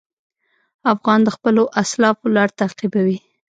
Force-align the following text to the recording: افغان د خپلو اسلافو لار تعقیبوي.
افغان 0.93 1.19
د 1.23 1.29
خپلو 1.35 1.63
اسلافو 1.81 2.25
لار 2.35 2.49
تعقیبوي. 2.59 3.17